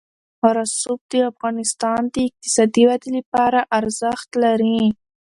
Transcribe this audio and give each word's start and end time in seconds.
رسوب 0.57 0.99
د 1.11 1.13
افغانستان 1.31 2.01
د 2.13 2.15
اقتصادي 2.27 2.83
ودې 2.89 3.09
لپاره 3.17 3.59
ارزښت 3.79 4.29
لري. 4.43 4.79